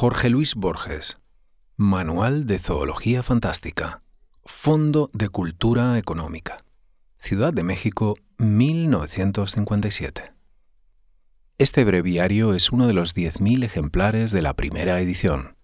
[0.00, 1.18] Jorge Luis Borges.
[1.76, 4.04] Manual de Zoología Fantástica.
[4.44, 6.58] Fondo de Cultura Económica.
[7.16, 10.32] Ciudad de México, 1957.
[11.58, 15.56] Este breviario es uno de los 10.000 ejemplares de la primera edición.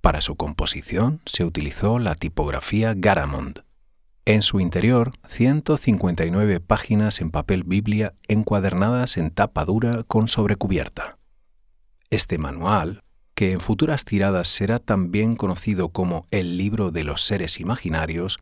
[0.00, 3.64] Para su composición se utilizó la tipografía Garamond.
[4.24, 11.18] En su interior, 159 páginas en papel Biblia encuadernadas en tapa dura con sobrecubierta.
[12.08, 13.02] Este manual
[13.40, 18.38] que en futuras tiradas será también conocido como el libro de los seres imaginarios,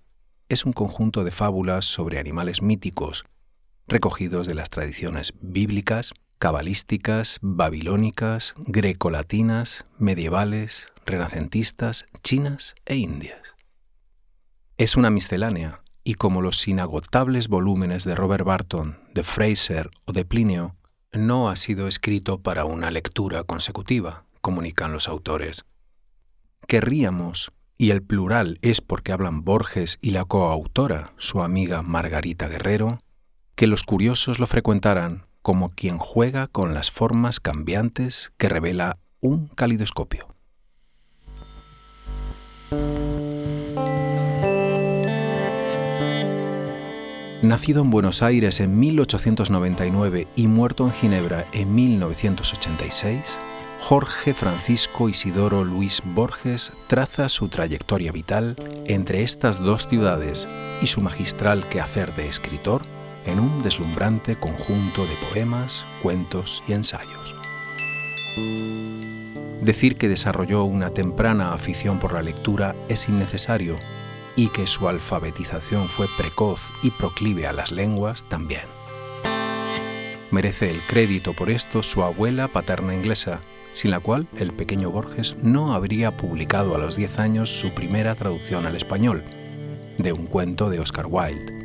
[0.48, 3.24] es un conjunto de fábulas sobre animales míticos,
[3.86, 13.54] recogidos de las tradiciones bíblicas, cabalísticas, babilónicas, grecolatinas, medievales, renacentistas, chinas e indias.
[14.78, 20.24] Es una miscelánea, y como los inagotables volúmenes de Robert Barton, de Fraser o de
[20.24, 20.74] Plinio,
[21.12, 25.64] no ha sido escrito para una lectura consecutiva, comunican los autores.
[26.66, 33.00] Querríamos, y el plural es porque hablan Borges y la coautora, su amiga Margarita Guerrero,
[33.54, 39.48] que los curiosos lo frecuentaran como quien juega con las formas cambiantes que revela un
[39.48, 40.34] calidoscopio.
[47.42, 53.38] Nacido en Buenos Aires en 1899 y muerto en Ginebra en 1986,
[53.88, 58.54] Jorge Francisco Isidoro Luis Borges traza su trayectoria vital
[58.86, 60.46] entre estas dos ciudades
[60.82, 62.82] y su magistral quehacer de escritor
[63.24, 67.34] en un deslumbrante conjunto de poemas, cuentos y ensayos.
[69.62, 73.78] Decir que desarrolló una temprana afición por la lectura es innecesario
[74.36, 78.66] y que su alfabetización fue precoz y proclive a las lenguas también.
[80.30, 83.40] Merece el crédito por esto su abuela paterna inglesa,
[83.72, 88.14] sin la cual el pequeño Borges no habría publicado a los 10 años su primera
[88.14, 89.24] traducción al español,
[89.98, 91.58] de un cuento de Oscar Wilde.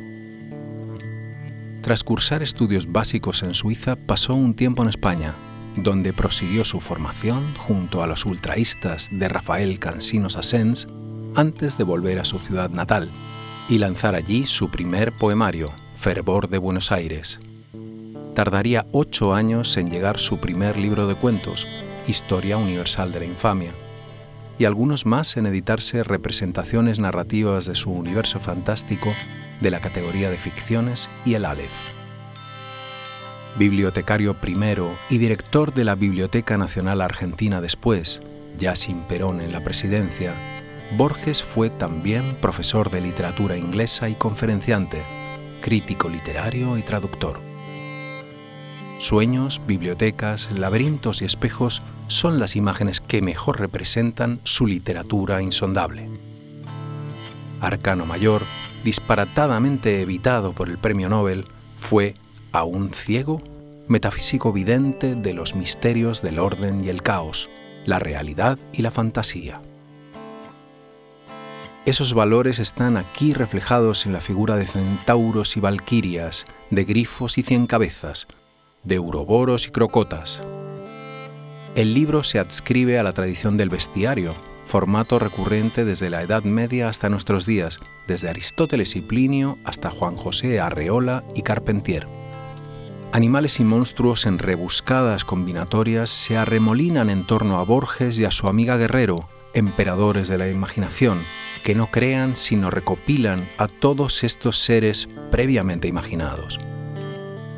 [1.82, 5.34] Tras cursar estudios básicos en Suiza, pasó un tiempo en España,
[5.76, 10.86] donde prosiguió su formación junto a los ultraístas de Rafael Cansinos Asens
[11.34, 13.10] antes de volver a su ciudad natal
[13.68, 17.40] y lanzar allí su primer poemario, Fervor de Buenos Aires.
[18.34, 21.66] Tardaría ocho años en llegar su primer libro de cuentos,
[22.06, 23.72] Historia Universal de la Infamia,
[24.58, 29.12] y algunos más en editarse representaciones narrativas de su universo fantástico
[29.60, 31.72] de la categoría de ficciones y el Aleph.
[33.58, 38.20] Bibliotecario primero y director de la Biblioteca Nacional Argentina después,
[38.58, 40.34] ya sin Perón en la presidencia,
[40.96, 45.02] Borges fue también profesor de literatura inglesa y conferenciante,
[45.60, 47.53] crítico literario y traductor.
[49.04, 56.08] Sueños, bibliotecas, laberintos y espejos son las imágenes que mejor representan su literatura insondable.
[57.60, 58.44] Arcano Mayor,
[58.82, 61.44] disparatadamente evitado por el premio Nobel,
[61.76, 62.14] fue,
[62.50, 63.42] aún ciego,
[63.88, 67.50] metafísico vidente de los misterios del orden y el caos,
[67.84, 69.60] la realidad y la fantasía.
[71.84, 77.42] Esos valores están aquí reflejados en la figura de centauros y valquirias, de grifos y
[77.42, 78.26] cien cabezas,
[78.84, 80.42] de uroboros y crocotas,
[81.74, 86.88] el libro se adscribe a la tradición del bestiario, formato recurrente desde la Edad Media
[86.88, 92.06] hasta nuestros días, desde Aristóteles y Plinio hasta Juan José Arreola y Carpentier.
[93.10, 98.46] Animales y monstruos en rebuscadas combinatorias se arremolinan en torno a Borges y a su
[98.46, 101.24] amiga Guerrero, emperadores de la imaginación,
[101.64, 106.60] que no crean sino recopilan a todos estos seres previamente imaginados.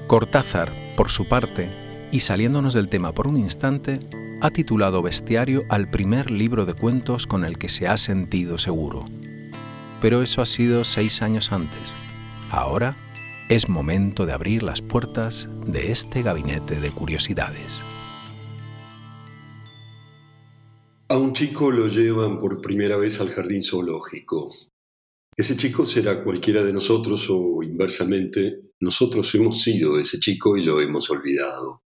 [0.07, 1.71] Cortázar, por su parte,
[2.11, 4.01] y saliéndonos del tema por un instante,
[4.41, 9.05] ha titulado Bestiario al primer libro de cuentos con el que se ha sentido seguro.
[10.01, 11.95] Pero eso ha sido seis años antes.
[12.51, 12.97] Ahora
[13.49, 17.83] es momento de abrir las puertas de este gabinete de curiosidades.
[21.09, 24.53] A un chico lo llevan por primera vez al jardín zoológico.
[25.37, 30.81] Ese chico será cualquiera de nosotros o inversamente, nosotros hemos sido ese chico y lo
[30.81, 31.83] hemos olvidado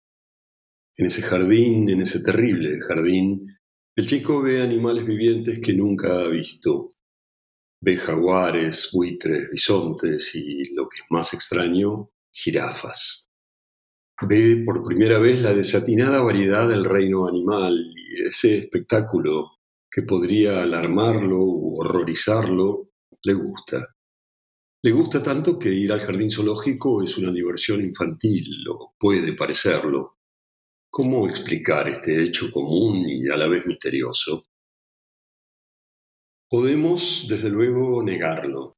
[0.99, 3.57] en ese jardín, en ese terrible jardín,
[3.97, 6.87] El chico ve animales vivientes que nunca ha visto.
[7.81, 13.29] Ve jaguares, buitres, bisontes y, lo que es más extraño, jirafas.
[14.29, 19.59] Ve por primera vez la desatinada variedad del reino animal y ese espectáculo
[19.91, 22.91] que podría alarmarlo u horrorizarlo
[23.23, 23.97] le gusta.
[24.81, 30.19] Le gusta tanto que ir al jardín zoológico es una diversión infantil, o puede parecerlo.
[30.89, 34.47] ¿Cómo explicar este hecho común y a la vez misterioso?
[36.49, 38.77] Podemos, desde luego, negarlo.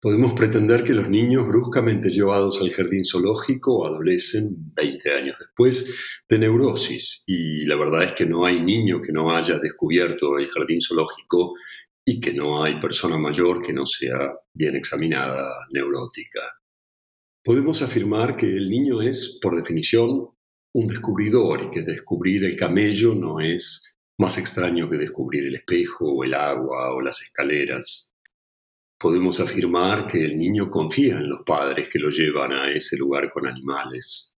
[0.00, 6.38] Podemos pretender que los niños bruscamente llevados al jardín zoológico adolecen 20 años después de
[6.38, 10.80] neurosis, y la verdad es que no hay niño que no haya descubierto el jardín
[10.80, 11.54] zoológico
[12.10, 16.40] y que no hay persona mayor que no sea bien examinada neurótica.
[17.44, 20.30] Podemos afirmar que el niño es, por definición,
[20.72, 26.10] un descubridor y que descubrir el camello no es más extraño que descubrir el espejo
[26.10, 28.10] o el agua o las escaleras.
[28.98, 33.30] Podemos afirmar que el niño confía en los padres que lo llevan a ese lugar
[33.30, 34.34] con animales.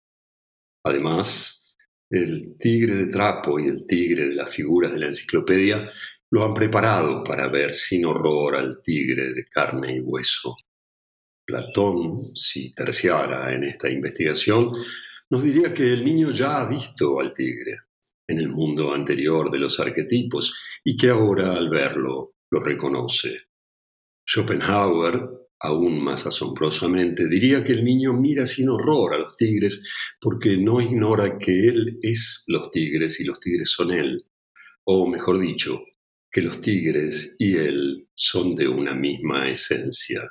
[0.85, 1.77] Además,
[2.09, 5.87] el tigre de trapo y el tigre de las figuras de la enciclopedia
[6.31, 10.57] lo han preparado para ver sin horror al tigre de carne y hueso.
[11.47, 14.73] Platón, si terciara en esta investigación,
[15.31, 17.77] nos diría que el niño ya ha visto al tigre
[18.27, 23.49] en el mundo anterior de los arquetipos y que ahora al verlo lo reconoce.
[24.27, 25.27] Schopenhauer,
[25.61, 29.83] aún más asombrosamente, diría que el niño mira sin horror a los tigres
[30.21, 34.23] porque no ignora que él es los tigres y los tigres son él.
[34.85, 35.83] O mejor dicho,
[36.31, 40.23] que los tigres y él son de una misma esencia,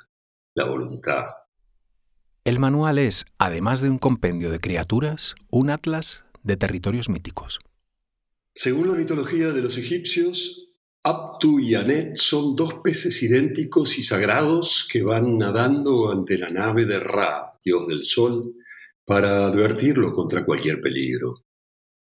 [0.54, 1.24] la voluntad.
[2.44, 7.58] El manual es, además de un compendio de criaturas, un atlas de territorios míticos.
[8.54, 10.68] Según la mitología de los egipcios,
[11.04, 16.84] Aptu y Anet son dos peces idénticos y sagrados que van nadando ante la nave
[16.84, 18.54] de Ra, dios del sol,
[19.04, 21.44] para advertirlo contra cualquier peligro.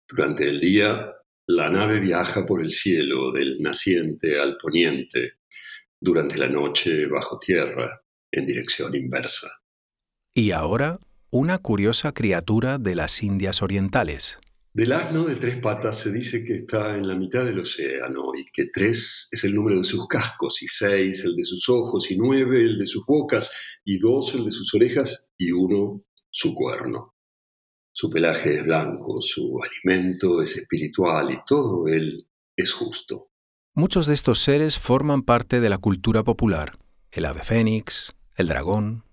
[0.07, 1.14] Durante el día,
[1.47, 5.35] la nave viaja por el cielo del naciente al poniente,
[6.01, 9.49] durante la noche bajo tierra, en dirección inversa.
[10.33, 10.99] Y ahora,
[11.31, 14.39] una curiosa criatura de las Indias Orientales.
[14.73, 18.45] Del asno de tres patas se dice que está en la mitad del océano y
[18.53, 22.17] que tres es el número de sus cascos y seis el de sus ojos y
[22.17, 23.53] nueve el de sus bocas
[23.85, 27.14] y dos el de sus orejas y uno su cuerno.
[27.97, 33.31] Su pelaje es blanco, su alimento es espiritual y todo él es justo.
[33.73, 36.77] Muchos de estos seres forman parte de la cultura popular.
[37.13, 39.05] El ave fénix, el dragón,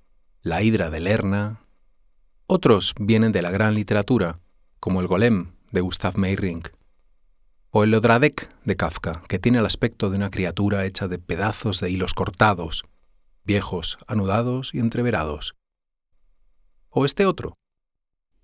[0.42, 1.62] la hidra de Lerna.
[2.48, 4.40] Otros vienen de la gran literatura,
[4.80, 6.70] como el golem de Gustav Meyrink,
[7.70, 11.82] o el Odradek de Kafka, que tiene el aspecto de una criatura hecha de pedazos
[11.82, 12.84] de hilos cortados,
[13.44, 15.54] viejos, anudados y entreverados.
[16.90, 17.61] O este otro,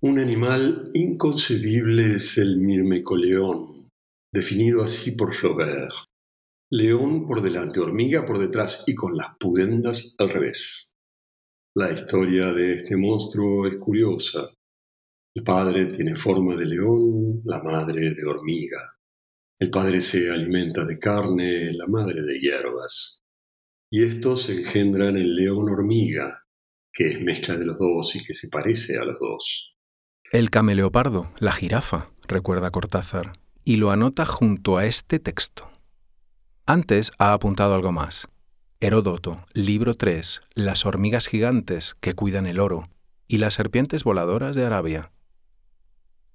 [0.00, 3.88] un animal inconcebible es el mirmecoleón,
[4.32, 5.92] definido así por Flaubert.
[6.70, 10.92] León por delante, hormiga por detrás y con las pudendas al revés.
[11.74, 14.48] La historia de este monstruo es curiosa.
[15.34, 18.98] El padre tiene forma de león, la madre de hormiga.
[19.58, 23.18] El padre se alimenta de carne, la madre de hierbas.
[23.90, 26.44] Y estos engendran el león hormiga,
[26.92, 29.74] que es mezcla de los dos y que se parece a los dos.
[30.30, 33.32] El cameleopardo, la jirafa, recuerda Cortázar,
[33.64, 35.70] y lo anota junto a este texto.
[36.66, 38.28] Antes ha apuntado algo más.
[38.78, 42.90] Heródoto, libro 3, las hormigas gigantes que cuidan el oro
[43.26, 45.12] y las serpientes voladoras de Arabia.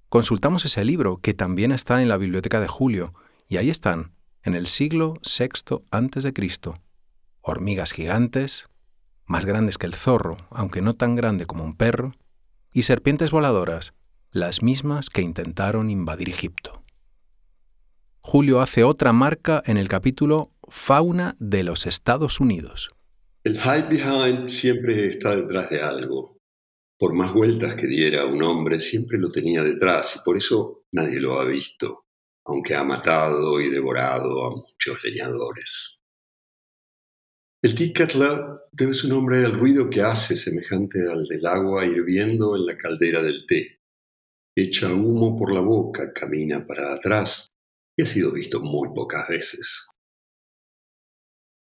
[0.08, 3.14] Consultamos ese libro que también está en la biblioteca de Julio
[3.48, 4.10] y ahí están,
[4.42, 6.32] en el siglo VI a.C.
[7.42, 8.68] Hormigas gigantes,
[9.24, 12.16] más grandes que el zorro, aunque no tan grande como un perro,
[12.74, 13.94] y serpientes voladoras,
[14.32, 16.84] las mismas que intentaron invadir Egipto.
[18.20, 22.90] Julio hace otra marca en el capítulo Fauna de los Estados Unidos.
[23.44, 26.36] El hide behind siempre está detrás de algo.
[26.98, 31.20] Por más vueltas que diera un hombre, siempre lo tenía detrás y por eso nadie
[31.20, 32.06] lo ha visto,
[32.44, 35.93] aunque ha matado y devorado a muchos leñadores.
[37.64, 42.66] El tikatla debe su nombre al ruido que hace semejante al del agua hirviendo en
[42.66, 43.80] la caldera del té.
[44.54, 47.46] Echa humo por la boca, camina para atrás
[47.96, 49.88] y ha sido visto muy pocas veces.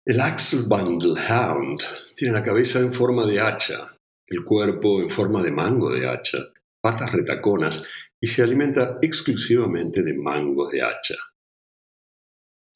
[0.05, 1.79] El Axelbundle Hound
[2.17, 6.39] tiene la cabeza en forma de hacha, el cuerpo en forma de mango de hacha,
[6.81, 7.81] patas retaconas
[8.21, 11.15] y se alimenta exclusivamente de mangos de hacha.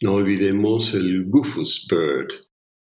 [0.02, 2.47] No olvidemos el Goofus Bird,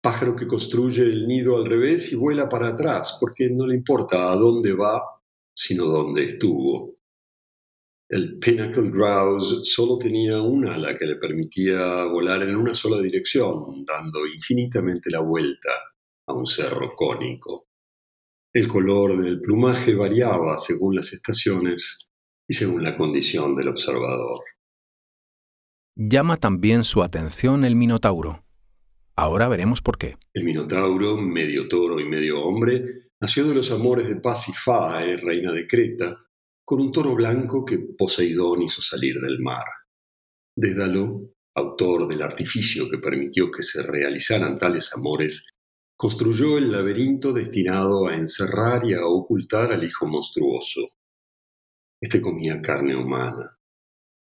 [0.05, 4.31] pájaro que construye el nido al revés y vuela para atrás, porque no le importa
[4.31, 5.03] a dónde va,
[5.57, 6.93] sino dónde estuvo.
[8.11, 13.83] El Pinnacle Grouse solo tenía un ala que le permitía volar en una sola dirección,
[13.87, 15.71] dando infinitamente la vuelta
[16.29, 17.69] a un cerro cónico.
[18.53, 22.11] El color del plumaje variaba según las estaciones
[22.47, 24.41] y según la condición del observador.
[25.97, 28.44] Llama también su atención el Minotauro.
[29.17, 30.17] Ahora veremos por qué.
[30.33, 35.67] El Minotauro, medio toro y medio hombre, nació de los amores de Pasífae, reina de
[35.67, 36.17] Creta,
[36.65, 39.65] con un toro blanco que Poseidón hizo salir del mar.
[40.57, 45.47] Dédalo, autor del artificio que permitió que se realizaran tales amores,
[45.97, 50.89] construyó el laberinto destinado a encerrar y a ocultar al hijo monstruoso.
[52.01, 53.59] Este comía carne humana,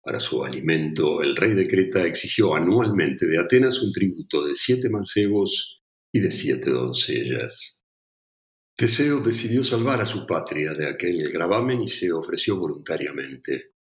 [0.02, 4.88] para su alimento, el rey de Creta exigió anualmente de Atenas un tributo de siete
[4.88, 7.82] mancebos y de siete doncellas.
[8.74, 13.74] Teseo decidió salvar a su patria de aquel gravamen y se ofreció voluntariamente.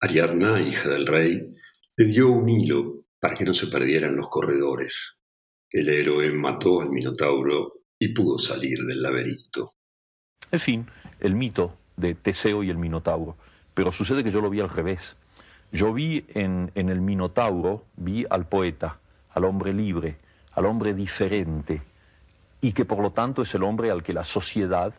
[0.00, 1.54] Ariadna, hija del rey,
[1.96, 5.22] le dio un hilo para que no se perdieran los corredores.
[5.70, 9.76] El héroe mató al Minotauro y pudo salir del laberinto.
[10.50, 10.86] En fin,
[11.20, 13.36] el mito de Teseo y el Minotauro.
[13.72, 15.16] Pero sucede que yo lo vi al revés.
[15.74, 19.00] Yo vi en, el Minotauro, vi al poeta,
[19.30, 20.18] al hombre libre,
[20.52, 21.82] al hombre diferente,
[22.60, 24.94] y que por lo tanto es el hombre al que la sociedad,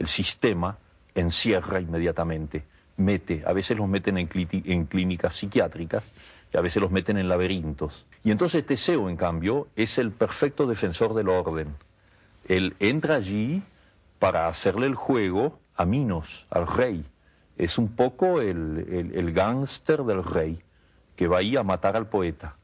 [0.00, 0.78] el sistema,
[1.14, 2.64] encierra inmediatamente,
[2.96, 6.02] mete, a veces los meten en, en clínicas psiquiátricas
[6.52, 8.04] y a veces los meten en laberintos.
[8.24, 11.76] Y entonces Teseo, en cambio, es el perfecto defensor del orden.
[12.48, 13.62] Él entra allí
[14.18, 17.04] para hacerle el juego a Minos, al rey,
[17.56, 20.58] es un poco el, el, gángster del rey
[21.14, 22.56] que va ahí a matar al poeta.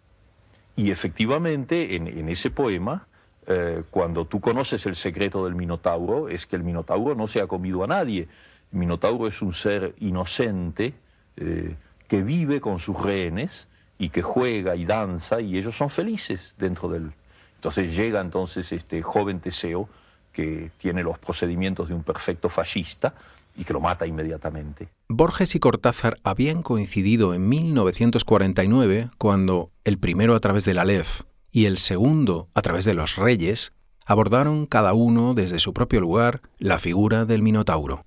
[0.76, 3.06] Y efectivamente, en, ese poema,
[3.46, 7.46] eh, cuando tú conoces el secreto del Minotauro, es que el Minotauro no se ha
[7.46, 8.28] comido a nadie.
[8.72, 10.94] El Minotauro es un ser inocente
[11.36, 11.74] eh,
[12.08, 13.68] que vive con sus rehenes
[13.98, 17.12] y que juega y danza y ellos son felices dentro de él.
[17.54, 19.88] Entonces llega entonces este joven Teseo
[20.32, 23.14] que tiene los procedimientos de un perfecto fascista
[23.56, 24.88] y que lo mata inmediatamente.
[25.08, 31.66] Borges y Cortázar habían coincidido en 1949 cuando el primero a través del Aleph y
[31.66, 33.72] el segundo a través de los Reyes
[34.06, 38.04] abordaron cada uno desde su propio lugar la figura del Minotauro.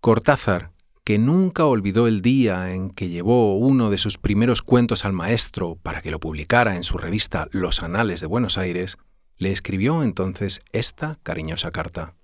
[0.00, 0.72] Cortázar,
[1.04, 5.76] que nunca olvidó el día en que llevó uno de sus primeros cuentos al maestro
[5.82, 8.98] para que lo publicara en su revista Los Anales de Buenos Aires,
[9.38, 12.14] le escribió entonces esta cariñosa carta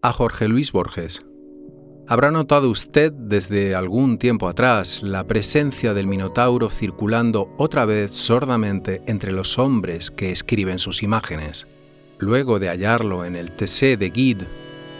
[0.00, 1.26] a Jorge Luis Borges.
[2.06, 9.02] Habrá notado usted desde algún tiempo atrás la presencia del Minotauro circulando otra vez sordamente
[9.06, 11.66] entre los hombres que escriben sus imágenes.
[12.18, 14.48] Luego de hallarlo en el Tessé de Guide,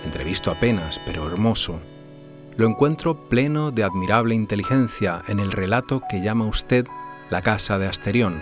[0.05, 1.81] entrevisto apenas pero hermoso,
[2.57, 6.87] lo encuentro pleno de admirable inteligencia en el relato que llama usted
[7.31, 8.41] La casa de Asterión.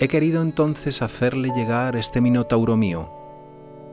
[0.00, 3.17] He querido entonces hacerle llegar este Minotauro mío,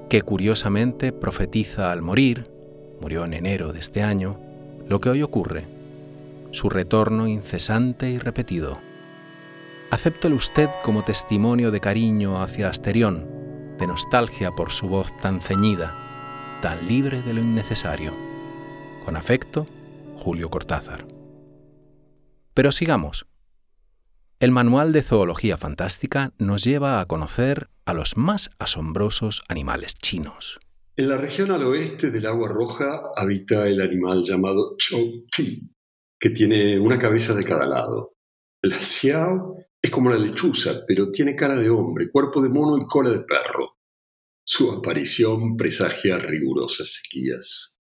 [0.09, 2.49] que curiosamente profetiza al morir,
[3.01, 4.39] murió en enero de este año,
[4.87, 5.65] lo que hoy ocurre,
[6.51, 8.79] su retorno incesante y repetido.
[9.91, 13.27] Acéptelo usted como testimonio de cariño hacia Asterión,
[13.77, 18.13] de nostalgia por su voz tan ceñida, tan libre de lo innecesario.
[19.03, 19.65] Con afecto,
[20.17, 21.05] Julio Cortázar.
[22.53, 23.27] Pero sigamos.
[24.39, 30.59] El Manual de Zoología Fantástica nos lleva a conocer a los más asombrosos animales chinos.
[30.97, 35.69] En la región al oeste del agua roja habita el animal llamado Chou Ti,
[36.19, 38.15] que tiene una cabeza de cada lado.
[38.61, 42.85] La xiao es como la lechuza, pero tiene cara de hombre, cuerpo de mono y
[42.87, 43.77] cola de perro.
[44.43, 47.79] Su aparición presagia rigurosas sequías.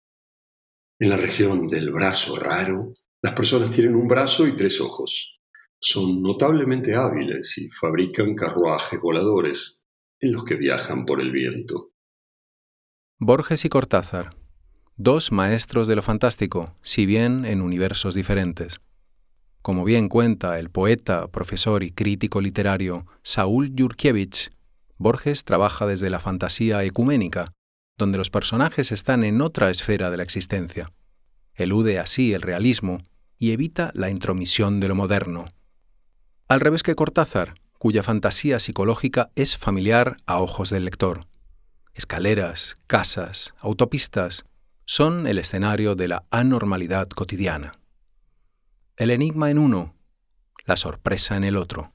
[0.99, 2.93] En la región del brazo raro,
[3.23, 5.35] las personas tienen un brazo y tres ojos
[5.87, 9.84] son notablemente hábiles y fabrican carruajes voladores
[10.25, 11.93] en los que viajan por el viento.
[13.19, 14.31] Borges y Cortázar,
[14.97, 18.81] dos maestros de lo fantástico, si bien en universos diferentes.
[19.63, 24.51] Como bien cuenta el poeta, profesor y crítico literario Saúl Yurkiewicz,
[24.99, 27.53] Borges trabaja desde la fantasía ecuménica,
[27.99, 30.93] donde los personajes están en otra esfera de la existencia.
[31.55, 32.99] Elude así el realismo
[33.39, 35.47] y evita la intromisión de lo moderno,
[36.47, 37.55] al revés que Cortázar,
[37.85, 41.27] cuya fantasía psicológica es familiar a ojos del lector.
[41.93, 44.47] Escaleras, casas, autopistas
[44.87, 47.79] son el escenario de la anormalidad cotidiana.
[48.97, 49.95] El enigma en uno,
[50.65, 51.93] la sorpresa en el otro.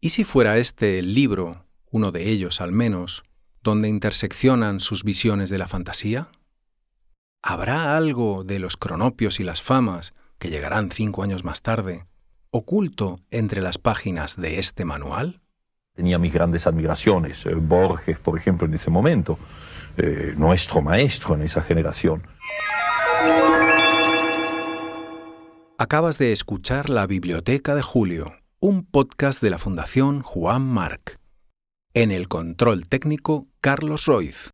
[0.00, 3.22] ¿Y si fuera este el libro, uno de ellos al menos,
[3.62, 6.28] donde interseccionan sus visiones de la fantasía?
[7.40, 12.04] ¿Habrá algo de los cronopios y las famas, que llegarán cinco años más tarde,
[12.52, 15.40] oculto entre las páginas de este manual?
[15.94, 19.38] Tenía mis grandes admiraciones, eh, Borges, por ejemplo, en ese momento,
[19.96, 22.22] eh, nuestro maestro en esa generación.
[25.78, 31.18] Acabas de escuchar La Biblioteca de Julio, un podcast de la Fundación Juan Marc.
[31.94, 34.50] En el control técnico, Carlos Roiz.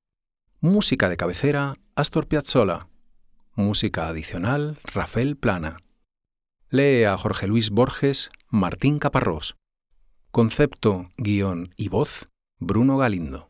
[0.60, 2.88] Música de cabecera, Astor Piazzolla.
[3.54, 5.76] Música adicional, Rafael Plana.
[6.70, 9.56] Lee a Jorge Luis Borges, Martín Caparrós.
[10.30, 13.47] Concepto, guion y voz, Bruno Galindo.